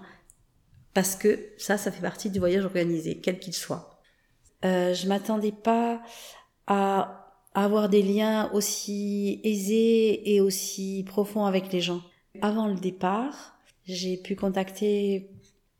[0.94, 4.00] parce que ça, ça fait partie du voyage organisé, quel qu'il soit.
[4.64, 6.02] Euh, je m'attendais pas
[6.66, 12.00] à avoir des liens aussi aisés et aussi profonds avec les gens.
[12.40, 15.30] Avant le départ, j'ai pu contacter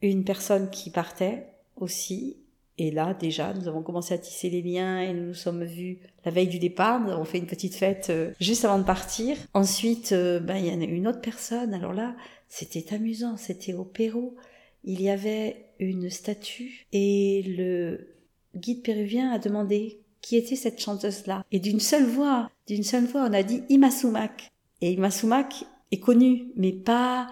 [0.03, 1.46] une personne qui partait
[1.77, 2.42] aussi
[2.79, 5.98] et là, déjà, nous avons commencé à tisser les liens et nous nous sommes vus
[6.25, 7.01] la veille du départ.
[7.01, 9.37] Nous avons fait une petite fête euh, juste avant de partir.
[9.53, 11.75] Ensuite, euh, ben, il y en a une autre personne.
[11.75, 12.16] Alors là,
[12.48, 13.37] c'était amusant.
[13.37, 14.37] C'était au Pérou.
[14.85, 18.09] Il y avait une statue et le
[18.57, 21.45] guide péruvien a demandé qui était cette chanteuse-là.
[21.51, 24.51] Et d'une seule voix, d'une seule voix, on a dit Imasumak.
[24.81, 27.29] Et Imasumak est connue, mais pas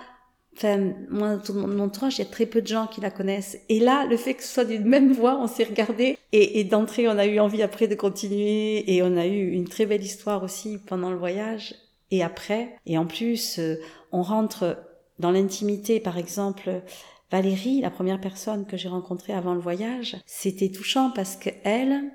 [0.56, 3.58] Enfin, moi, dans mon entourage, il y a très peu de gens qui la connaissent.
[3.68, 6.18] Et là, le fait que ce soit d'une même voix, on s'est regardé.
[6.32, 8.92] Et, et d'entrée, on a eu envie après de continuer.
[8.94, 11.74] Et on a eu une très belle histoire aussi pendant le voyage.
[12.10, 12.76] Et après.
[12.84, 13.76] Et en plus, euh,
[14.12, 14.76] on rentre
[15.18, 15.98] dans l'intimité.
[15.98, 16.82] Par exemple,
[17.30, 22.12] Valérie, la première personne que j'ai rencontrée avant le voyage, c'était touchant parce que elle,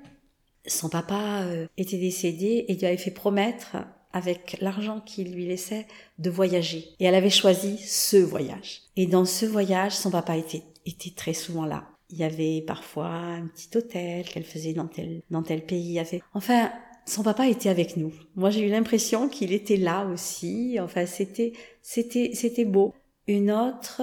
[0.66, 3.76] son papa euh, était décédé et lui avait fait promettre
[4.12, 5.86] avec l'argent qu'il lui laissait
[6.18, 6.88] de voyager.
[7.00, 8.82] Et elle avait choisi ce voyage.
[8.96, 11.88] Et dans ce voyage, son papa était, était très souvent là.
[12.10, 16.00] Il y avait parfois un petit hôtel qu'elle faisait dans tel, dans tel pays.
[16.34, 16.70] Enfin,
[17.04, 18.12] son papa était avec nous.
[18.36, 20.78] Moi, j'ai eu l'impression qu'il était là aussi.
[20.80, 21.52] Enfin, c'était,
[21.82, 22.94] c'était, c'était beau.
[23.26, 24.02] Une autre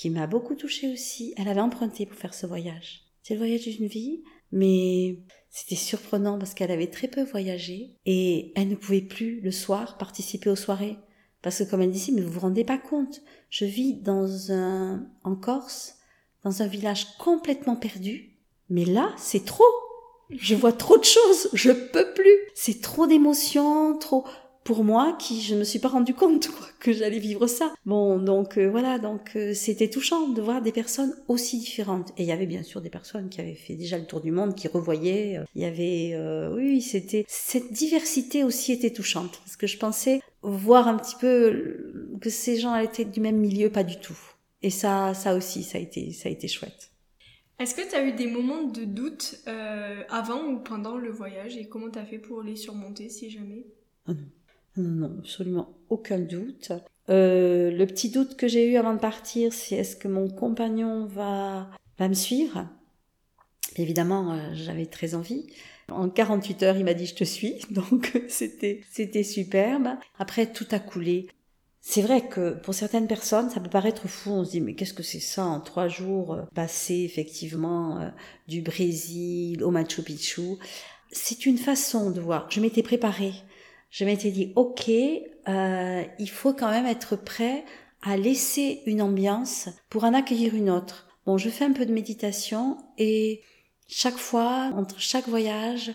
[0.00, 3.02] qui m'a beaucoup touchée aussi, elle avait emprunté pour faire ce voyage.
[3.22, 5.18] C'est le voyage d'une vie, mais
[5.50, 9.98] c'était surprenant parce qu'elle avait très peu voyagé et elle ne pouvait plus le soir
[9.98, 10.96] participer aux soirées.
[11.42, 15.06] Parce que comme elle disait, mais vous vous rendez pas compte, je vis dans un,
[15.22, 15.96] en Corse,
[16.44, 18.38] dans un village complètement perdu,
[18.70, 19.64] mais là, c'est trop.
[20.30, 22.38] Je vois trop de choses, je peux plus.
[22.54, 24.24] C'est trop d'émotions, trop,
[24.64, 27.72] pour moi qui je ne me suis pas rendu compte quoi, que j'allais vivre ça.
[27.86, 32.10] Bon, donc euh, voilà, donc euh, c'était touchant de voir des personnes aussi différentes.
[32.18, 34.30] Et il y avait bien sûr des personnes qui avaient fait déjà le tour du
[34.30, 35.38] monde, qui revoyaient.
[35.38, 36.16] Euh, il y avait,
[36.54, 41.92] oui, c'était cette diversité aussi était touchante parce que je pensais voir un petit peu
[42.20, 44.18] que ces gens étaient du même milieu, pas du tout.
[44.62, 46.90] Et ça, ça aussi, ça a été, ça a été chouette.
[47.58, 49.42] Est-ce que tu as eu des moments de doute
[50.08, 51.56] avant ou pendant le voyage?
[51.56, 53.66] Et comment tu as fait pour les surmonter si jamais?
[54.06, 54.26] Ah non,
[54.76, 56.72] absolument aucun doute.
[57.08, 61.06] Euh, le petit doute que j'ai eu avant de partir, c'est est-ce que mon compagnon
[61.06, 62.68] va, va me suivre?
[63.76, 65.46] Évidemment, euh, j'avais très envie.
[65.90, 69.88] En 48 heures, il m'a dit je te suis, donc c'était c'était superbe.
[70.18, 71.28] Après, tout a coulé.
[71.82, 74.30] C'est vrai que pour certaines personnes, ça peut paraître fou.
[74.30, 78.12] On se dit mais qu'est-ce que c'est ça en trois jours euh, passer effectivement
[78.46, 80.58] du Brésil au Machu Picchu?
[81.10, 82.48] C'est une façon de voir.
[82.50, 83.32] Je m'étais préparée
[83.90, 87.64] je m'étais dit, ok, euh, il faut quand même être prêt
[88.02, 91.08] à laisser une ambiance pour en accueillir une autre.
[91.26, 93.42] Bon, je fais un peu de méditation et
[93.88, 95.92] chaque fois, entre chaque voyage,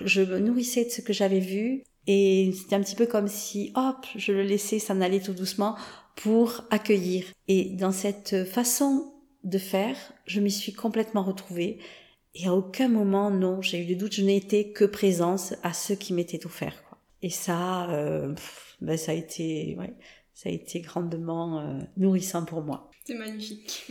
[0.00, 3.72] je me nourrissais de ce que j'avais vu et c'était un petit peu comme si,
[3.74, 5.76] hop, je le laissais s'en aller tout doucement
[6.16, 7.24] pour accueillir.
[7.48, 9.12] Et dans cette façon
[9.44, 11.78] de faire, je m'y suis complètement retrouvée.
[12.34, 15.72] Et à aucun moment, non, j'ai eu des doutes, je n'ai été que présence à
[15.72, 16.87] ceux qui m'étaient offerts.
[17.22, 18.34] Et ça, euh,
[18.80, 19.94] ben ça a été, ouais,
[20.34, 22.90] ça a été grandement euh, nourrissant pour moi.
[23.04, 23.90] C'est magnifique.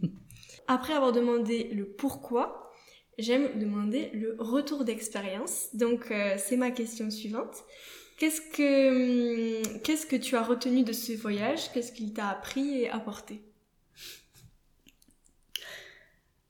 [0.66, 2.72] Après avoir demandé le pourquoi,
[3.16, 5.68] j'aime demander le retour d'expérience.
[5.74, 7.64] Donc euh, c'est ma question suivante.
[8.18, 11.70] Qu'est-ce que hum, qu'est-ce que tu as retenu de ce voyage?
[11.72, 13.42] Qu'est-ce qu'il t'a appris et apporté?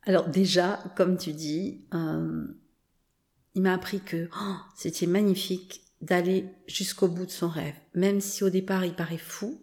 [0.05, 7.26] Alors déjà, comme tu dis, il m'a appris que oh, c'était magnifique d'aller jusqu'au bout
[7.26, 9.61] de son rêve, même si au départ il paraît fou,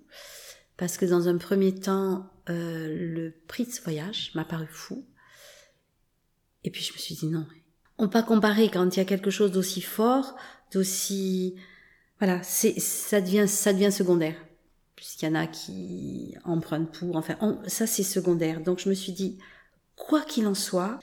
[0.78, 5.06] parce que dans un premier temps, euh, le prix de ce voyage m'a paru fou.
[6.64, 7.46] Et puis je me suis dit non,
[7.98, 10.36] on pas comparer quand il y a quelque chose d'aussi fort,
[10.74, 11.56] d'aussi,
[12.20, 14.36] voilà, ça devient ça devient secondaire,
[14.96, 18.62] puisqu'il y en a qui empruntent pour, enfin ça c'est secondaire.
[18.62, 19.38] Donc je me suis dit
[19.96, 21.00] quoi qu'il en soit,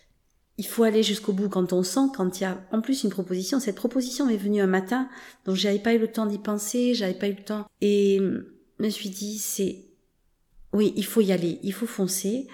[0.58, 3.10] il faut aller jusqu'au bout quand on sent, quand il y a en plus une
[3.10, 3.58] proposition.
[3.58, 5.08] Cette proposition est venue un matin,
[5.44, 7.66] donc j'avais pas eu le temps d'y penser, j'avais pas eu le temps.
[7.80, 9.84] Et je me suis dit, c'est,
[10.72, 12.48] oui, il faut y aller, il faut foncer.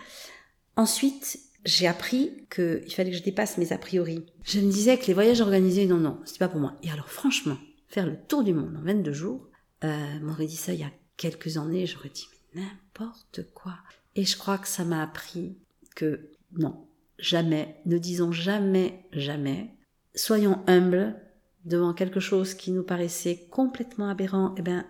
[0.76, 4.24] Ensuite, j'ai appris qu'il fallait que je dépasse mes a priori.
[4.44, 6.74] Je me disais que les voyages organisés, non, non, c'est pas pour moi.
[6.82, 7.58] Et alors, franchement,
[7.88, 9.48] faire le tour du monde en 22 jours,
[9.84, 13.74] euh, m'aurait dit ça il y a quelques années, j'aurais dit, n'importe quoi.
[14.14, 15.56] Et je crois que ça m'a appris
[15.94, 16.87] que non,
[17.18, 19.74] jamais, ne disons jamais, jamais.
[20.14, 21.16] Soyons humbles
[21.64, 24.54] devant quelque chose qui nous paraissait complètement aberrant.
[24.56, 24.86] Eh bien,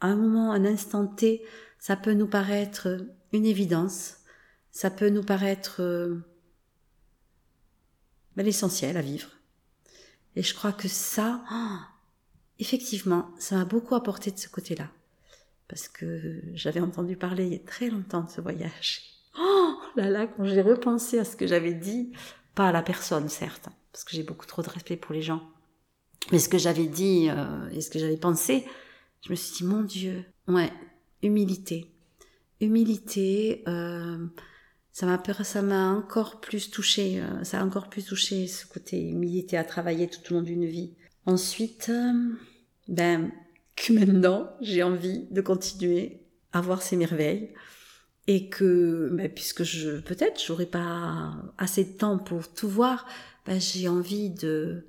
[0.00, 1.42] à un moment, un instant T,
[1.78, 2.98] ça peut nous paraître
[3.32, 4.18] une évidence.
[4.70, 6.24] Ça peut nous paraître euh,
[8.36, 9.30] ben, l'essentiel à vivre.
[10.36, 11.42] Et je crois que ça,
[12.58, 14.90] effectivement, ça m'a beaucoup apporté de ce côté-là.
[15.66, 19.17] Parce que j'avais entendu parler il y a très longtemps de ce voyage.
[19.38, 22.12] Oh là là, quand j'ai repensé à ce que j'avais dit,
[22.54, 25.42] pas à la personne certes, parce que j'ai beaucoup trop de respect pour les gens,
[26.32, 28.64] mais ce que j'avais dit euh, et ce que j'avais pensé,
[29.24, 30.72] je me suis dit mon Dieu, ouais,
[31.22, 31.90] humilité,
[32.60, 33.62] humilité.
[33.66, 34.26] Euh,
[34.92, 39.00] ça m'a ça m'a encore plus touché, euh, ça a encore plus touché ce côté
[39.00, 40.94] humilité à travailler tout au long d'une vie.
[41.24, 41.90] Ensuite,
[42.88, 43.30] ben
[43.76, 46.20] que maintenant j'ai envie de continuer
[46.52, 47.54] à voir ces merveilles
[48.28, 53.06] et que bah, puisque je peut-être j'aurais pas assez de temps pour tout voir,
[53.46, 54.84] bah, j'ai envie de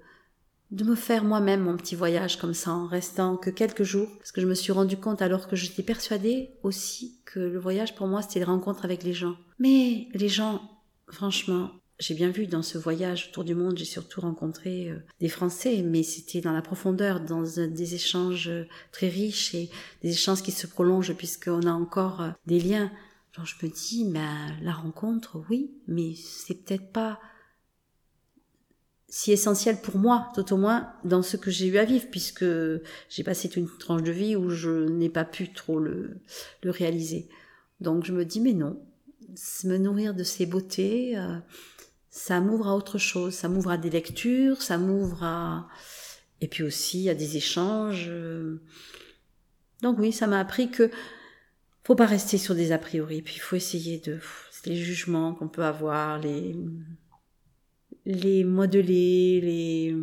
[0.71, 4.31] de me faire moi-même mon petit voyage comme ça en restant que quelques jours parce
[4.31, 8.05] que je me suis rendu compte alors que j'étais persuadée aussi que le voyage pour
[8.05, 9.35] moi c'était les rencontres avec les gens.
[9.57, 10.61] Mais les gens
[11.07, 15.27] franchement, j'ai bien vu dans ce voyage autour du monde, j'ai surtout rencontré euh, des
[15.29, 18.51] Français, mais c'était dans la profondeur, dans des échanges
[18.91, 19.69] très riches et
[20.03, 22.91] des échanges qui se prolongent puisqu'on a encore euh, des liens
[23.39, 27.19] Genre je me dis, ben, la rencontre, oui, mais c'est peut-être pas
[29.07, 32.45] si essentiel pour moi, tout au moins dans ce que j'ai eu à vivre, puisque
[33.09, 36.19] j'ai passé une tranche de vie où je n'ai pas pu trop le,
[36.63, 37.29] le réaliser.
[37.79, 38.79] Donc je me dis, mais non,
[39.63, 41.37] me nourrir de ces beautés, euh,
[42.09, 45.69] ça m'ouvre à autre chose, ça m'ouvre à des lectures, ça m'ouvre à...
[46.41, 48.07] Et puis aussi à des échanges.
[48.09, 48.61] Euh.
[49.81, 50.89] Donc oui, ça m'a appris que
[51.89, 54.19] faut pas rester sur des a priori, puis il faut essayer de
[54.67, 56.55] les jugements qu'on peut avoir, les
[58.05, 59.97] les modeler, les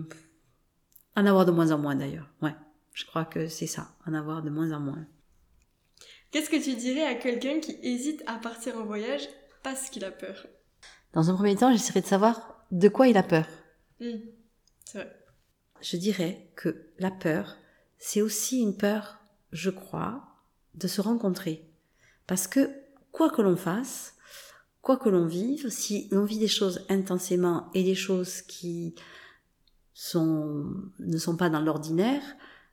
[1.15, 2.29] en avoir de moins en moins d'ailleurs.
[2.43, 2.57] Ouais,
[2.93, 5.07] Je crois que c'est ça, en avoir de moins en moins.
[6.33, 9.23] Qu'est-ce que tu dirais à quelqu'un qui hésite à partir en voyage
[9.63, 10.45] parce qu'il a peur?
[11.13, 13.47] Dans un premier temps, j'essaierai de savoir de quoi il a peur.
[14.01, 14.19] Hmm,
[14.85, 15.17] C'est vrai.
[15.81, 17.55] Je dirais que la peur,
[17.97, 19.21] c'est aussi une peur,
[19.53, 20.25] je crois,
[20.75, 21.63] de se rencontrer.
[22.27, 22.71] Parce que,
[23.13, 24.15] quoi que l'on fasse,
[24.83, 28.95] quoi que l'on vive, si l'on vit des choses intensément et des choses qui
[29.95, 30.67] sont,
[30.99, 32.23] ne sont pas dans l'ordinaire,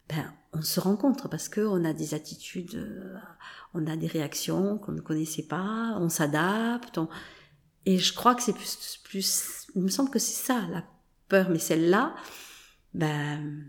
[0.09, 3.15] ben, on se rencontre parce que on a des attitudes, euh,
[3.73, 7.09] on a des réactions qu'on ne connaissait pas, on s'adapte, on-
[7.85, 10.83] et je crois que c'est plus, plus, il me semble que c'est ça, la
[11.29, 12.15] peur, mais celle-là,
[12.93, 13.63] ben,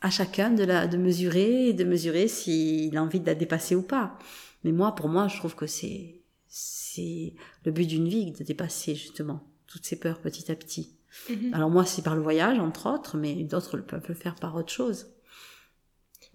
[0.00, 3.74] à chacun de la, de mesurer, et de mesurer s'il a envie de la dépasser
[3.76, 4.18] ou pas.
[4.64, 8.94] Mais moi, pour moi, je trouve que c'est, c'est le but d'une vie de dépasser,
[8.94, 10.96] justement, toutes ces peurs petit à petit.
[11.28, 11.54] Mhm.
[11.54, 14.54] Alors moi, c'est par le voyage, entre autres, mais d'autres le peuvent le faire par
[14.54, 15.08] autre chose.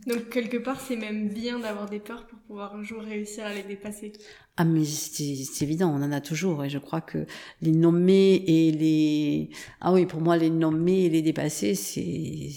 [0.08, 3.54] Donc quelque part, c'est même bien d'avoir des peurs pour pouvoir un jour réussir à
[3.54, 4.14] les dépasser.
[4.58, 7.26] Ah mais c'est c'est évident, on en a toujours et je crois que
[7.62, 9.50] les nommer et les
[9.82, 12.52] ah oui pour moi les nommer et les dépasser c'est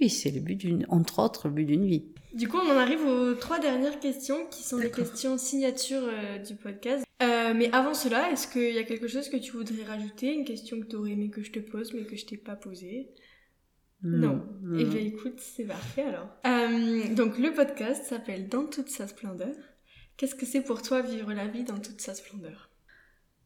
[0.00, 2.13] oui c'est le but d'une entre autres le but d'une vie.
[2.34, 6.38] Du coup, on en arrive aux trois dernières questions qui sont les questions signature euh,
[6.38, 7.04] du podcast.
[7.22, 10.34] Euh, mais avant cela, est-ce qu'il y a quelque chose que tu voudrais rajouter?
[10.34, 12.56] Une question que tu aurais aimé que je te pose mais que je t'ai pas
[12.56, 13.14] posée?
[14.02, 14.44] Non.
[14.62, 14.78] non.
[14.78, 16.28] Eh bien écoute, c'est parfait alors.
[16.44, 19.54] Euh, donc le podcast s'appelle Dans toute sa splendeur.
[20.16, 22.68] Qu'est-ce que c'est pour toi vivre la vie dans toute sa splendeur?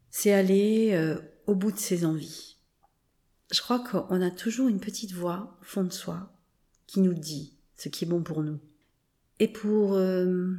[0.08, 2.56] C'est aller euh, au bout de ses envies.
[3.52, 6.32] Je crois qu'on a toujours une petite voix au fond de soi
[6.86, 8.58] qui nous dit ce qui est bon pour nous.
[9.40, 10.54] Et pour euh,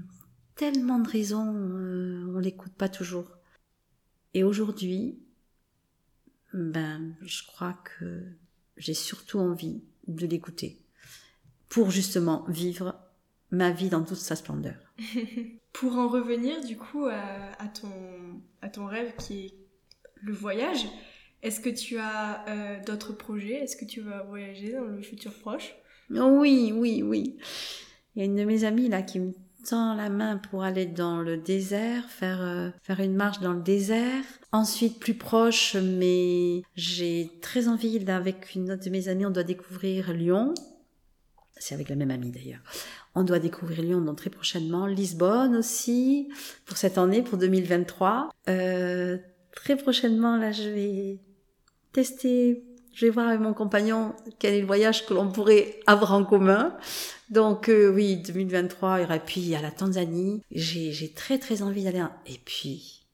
[0.55, 3.29] tellement de raisons, euh, on l'écoute pas toujours.
[4.33, 5.19] Et aujourd'hui,
[6.53, 8.23] ben, je crois que
[8.77, 10.79] j'ai surtout envie de l'écouter
[11.67, 12.99] pour justement vivre
[13.51, 14.75] ma vie dans toute sa splendeur.
[15.73, 19.53] Pour en revenir du coup à, à ton, à ton rêve qui est
[20.21, 20.85] le voyage,
[21.41, 23.53] est-ce que tu as euh, d'autres projets?
[23.53, 25.73] Est-ce que tu vas voyager dans le futur proche?
[26.15, 27.37] Oh Oui, oui, oui.
[28.19, 29.31] Il y a une de mes amies là qui me
[29.65, 33.61] tend la main pour aller dans le désert, faire euh, faire une marche dans le
[33.61, 34.25] désert.
[34.51, 39.29] Ensuite, plus proche, mais j'ai très envie là avec une autre de mes amies, on
[39.29, 40.53] doit découvrir Lyon.
[41.59, 42.59] C'est avec la même amie d'ailleurs.
[43.15, 46.27] On doit découvrir Lyon donc très prochainement, Lisbonne aussi
[46.65, 48.31] pour cette année, pour 2023.
[48.49, 49.17] Euh,
[49.55, 51.19] très prochainement là, je vais
[51.93, 52.65] tester
[52.99, 56.25] je vais voir avec mon compagnon quel est le voyage que l'on pourrait avoir en
[56.25, 56.75] commun.
[57.29, 60.41] Donc euh, oui, 2023, et puis il y a la Tanzanie.
[60.51, 62.01] J'ai très très envie d'aller.
[62.01, 63.05] en- Et puis,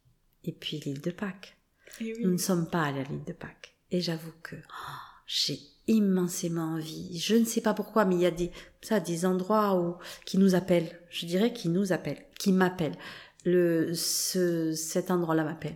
[0.44, 1.56] et puis l'île de Pâques.
[2.02, 3.76] Eh Nous ne sommes pas allés à l'île de Pâques.
[3.92, 4.94] Et j'avoue que oh,
[5.28, 7.20] j'ai immensément envie.
[7.20, 10.40] Je ne sais pas pourquoi, mais il y a des, ça, des endroits où, qui
[10.40, 11.00] nous appellent.
[11.12, 12.98] Je dirais qui nous appellent, qui m'appellent.
[13.46, 15.76] Le, ce, cet endroit-là m'appelle.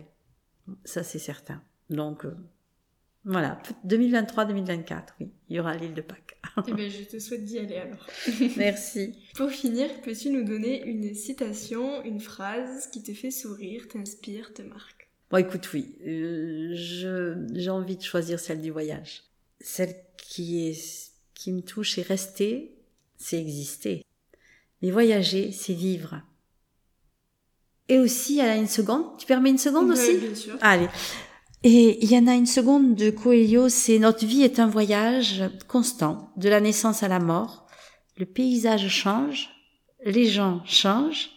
[0.84, 1.62] Ça, c'est certain.
[1.90, 2.34] Donc, euh,
[3.24, 3.60] voilà.
[3.86, 5.30] 2023-2024, oui.
[5.48, 6.38] Il y aura l'île de Pâques.
[6.68, 8.06] Eh bien, je te souhaite d'y aller alors.
[8.56, 9.14] Merci.
[9.34, 14.62] Pour finir, peux-tu nous donner une citation, une phrase qui te fait sourire, t'inspire, te
[14.62, 15.08] marque?
[15.30, 15.94] Bon, écoute, oui.
[16.06, 19.22] euh, je, j'ai envie de choisir celle du voyage.
[19.60, 22.74] Celle qui est, qui me touche et rester,
[23.16, 24.04] c'est exister.
[24.82, 26.20] Mais voyager, c'est vivre.
[27.88, 29.18] Et aussi, elle a une seconde?
[29.18, 30.16] Tu permets une seconde Ouais, aussi?
[30.18, 30.56] Bien sûr.
[30.62, 30.88] Allez.
[31.62, 35.44] Et il y en a une seconde de Coelho, c'est notre vie est un voyage
[35.68, 37.66] constant, de la naissance à la mort.
[38.16, 39.50] Le paysage change,
[40.04, 41.30] les gens changent,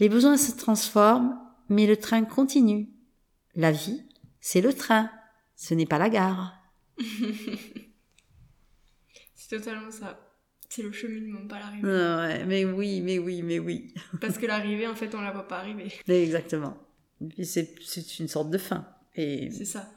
[0.00, 2.88] les besoins se transforment, mais le train continue.
[3.54, 4.02] La vie,
[4.40, 5.10] c'est le train,
[5.54, 6.54] ce n'est pas la gare.
[9.34, 10.20] C'est totalement ça.
[10.68, 11.88] C'est le cheminement, pas l'arrivée.
[11.88, 13.94] Ouais, mais oui, mais oui, mais oui.
[14.20, 15.90] Parce que l'arrivée, en fait, on la voit pas arriver.
[16.06, 16.76] Exactement.
[17.22, 18.86] Et puis c'est une sorte de fin.
[19.18, 19.92] Et C'est ça.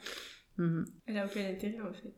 [0.57, 0.86] Mhm.
[1.05, 2.13] Elle a aucun intérêt, en fait.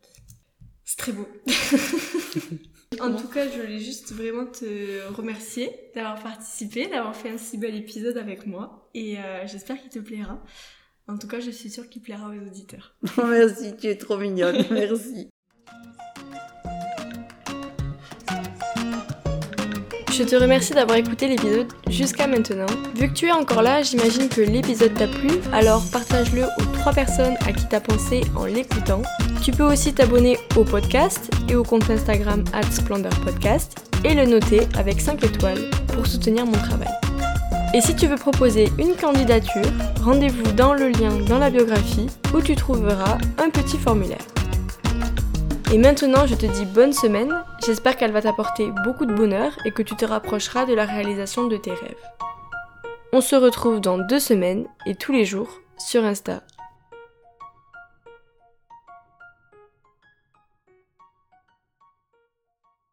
[0.85, 1.27] C'est très beau.
[3.01, 7.57] en tout cas, je voulais juste vraiment te remercier d'avoir participé, d'avoir fait un si
[7.57, 8.89] bel épisode avec moi.
[8.93, 10.41] Et euh, j'espère qu'il te plaira.
[11.07, 12.95] En tout cas, je suis sûre qu'il plaira aux auditeurs.
[13.17, 15.29] Merci, tu es trop mignonne, merci.
[20.15, 22.67] Je te remercie d'avoir écouté l'épisode jusqu'à maintenant.
[22.93, 26.93] Vu que tu es encore là, j'imagine que l'épisode t'a plu, alors partage-le aux trois
[26.93, 29.01] personnes à qui t'as pensé en l'écoutant.
[29.43, 35.01] Tu peux aussi t'abonner au podcast et au compte Instagram @splendorpodcast et le noter avec
[35.01, 36.93] 5 étoiles pour soutenir mon travail.
[37.73, 39.65] Et si tu veux proposer une candidature,
[40.03, 42.05] rendez-vous dans le lien dans la biographie
[42.35, 44.21] où tu trouveras un petit formulaire.
[45.71, 47.33] Et maintenant, je te dis bonne semaine.
[47.65, 51.47] J'espère qu'elle va t'apporter beaucoup de bonheur et que tu te rapprocheras de la réalisation
[51.47, 51.95] de tes rêves.
[53.11, 56.41] On se retrouve dans deux semaines et tous les jours sur Insta